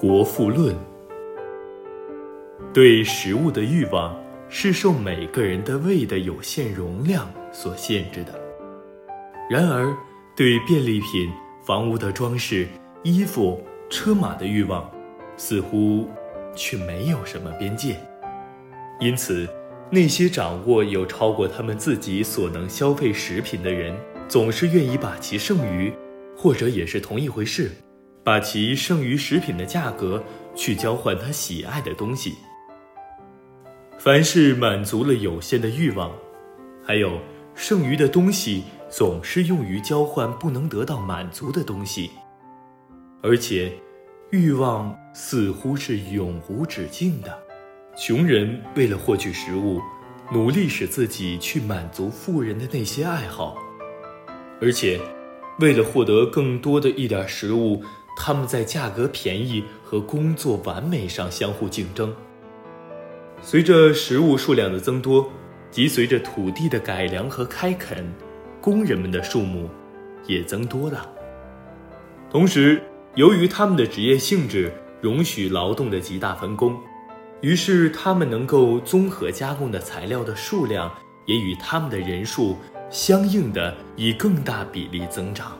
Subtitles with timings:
[0.00, 0.72] 国富论》。
[2.72, 4.16] 对食物的欲望
[4.48, 8.32] 是受每个人的胃的有限容量所限制的，
[9.50, 9.92] 然而
[10.36, 11.28] 对便利品、
[11.66, 12.68] 房屋的装饰、
[13.02, 13.60] 衣服、
[13.90, 14.88] 车马的欲望，
[15.36, 16.06] 似乎
[16.54, 17.96] 却没有什么边界。
[19.00, 19.48] 因此，
[19.90, 23.92] 那些掌握有超过他们自己所能消费食品的人，
[24.28, 25.92] 总是愿意把其剩余，
[26.36, 27.72] 或者也是同一回事，
[28.24, 30.22] 把其剩余食品的价格
[30.54, 32.34] 去交换他喜爱的东西。
[33.98, 36.12] 凡是满足了有限的欲望，
[36.84, 37.18] 还有
[37.54, 42.10] 剩余的东西，总是用于交换不能得到满足的东西，
[43.22, 43.72] 而且，
[44.30, 47.36] 欲望似乎是永无止境的。
[47.96, 49.80] 穷人为了获取食物，
[50.32, 53.56] 努力使自己去满足富人的那些爱好，
[54.60, 55.00] 而且，
[55.58, 57.82] 为了获得更多的一点食物，
[58.20, 62.12] 他们在价格便宜和工作完美上相互竞争。
[63.40, 65.30] 随着食物数量的增多，
[65.70, 68.12] 及随着土地的改良和开垦，
[68.60, 69.70] 工人们的数目
[70.26, 71.08] 也增多了。
[72.28, 72.82] 同时，
[73.14, 76.76] 由于他们的职业性质容许劳动的极大分工，
[77.40, 80.92] 于是他们能够综合加工的材料的数量
[81.24, 82.56] 也与他们的人数
[82.90, 85.56] 相应的以更大比例增长。